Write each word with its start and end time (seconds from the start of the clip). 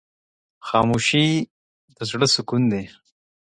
خاموشي، 0.67 1.25
د 1.95 1.97
زړه 2.09 2.27
سکون 2.35 2.63
دی. 2.71 2.83